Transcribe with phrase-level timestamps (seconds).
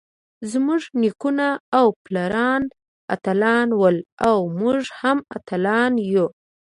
[0.51, 1.47] زمونږ نيکونه
[1.79, 2.61] او پلاران
[3.15, 3.97] اتلان ول
[4.29, 6.27] اؤ مونږ هم اتلان يو.